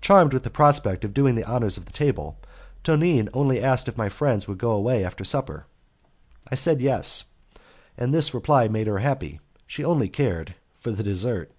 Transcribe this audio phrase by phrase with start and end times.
[0.00, 2.36] Charmed with the prospect of doing the honours of the table,
[2.82, 5.66] Tonine only asked me if my friends would go away after supper.
[6.50, 7.26] I said yes,
[7.96, 11.52] and this reply made her happy; she only cared for the dessert.